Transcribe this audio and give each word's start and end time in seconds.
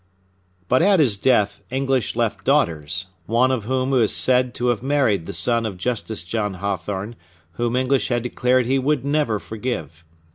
But 0.67 0.81
at 0.81 0.99
his 0.99 1.15
death 1.15 1.61
English 1.69 2.15
left 2.15 2.43
daughters, 2.43 3.05
one 3.27 3.51
of 3.51 3.65
whom 3.65 3.93
is 3.93 4.11
said 4.15 4.55
to 4.55 4.69
have 4.69 4.81
married 4.81 5.27
the 5.27 5.31
son 5.31 5.63
of 5.63 5.77
Justice 5.77 6.23
John 6.23 6.55
Hathorne, 6.55 7.15
whom 7.51 7.75
English 7.75 8.07
had 8.07 8.23
declared 8.23 8.65
he 8.65 8.79
would 8.79 9.05
never 9.05 9.37
forgive. 9.37 10.03